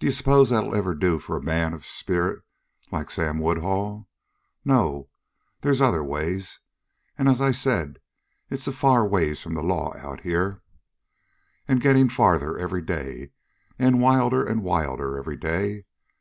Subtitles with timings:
[0.00, 2.42] Do you suppose that'll ever do for a man of spirit
[2.90, 4.08] like Sam Woodhull?
[4.64, 5.08] No,
[5.60, 6.58] there's other ways.
[7.16, 8.00] And as I said,
[8.50, 10.62] it's a far ways from the law out here,
[11.68, 13.30] and getting farther every day,
[13.78, 15.84] and wilder and wilder every day.